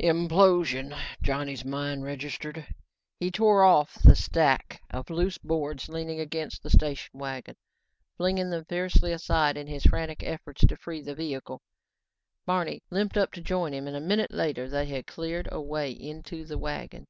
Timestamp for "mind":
1.66-2.02